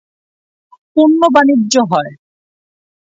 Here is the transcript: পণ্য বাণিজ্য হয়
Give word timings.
পণ্য 0.93 1.21
বাণিজ্য 1.33 1.73
হয় 1.91 2.11